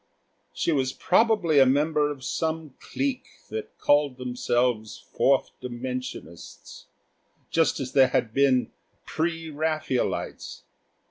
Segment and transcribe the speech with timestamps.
[0.51, 6.85] She was probably a member of some clique that called themselves Fourth Dimensionists
[7.51, 8.71] just as there had been
[9.05, 10.63] pre Raphaelites.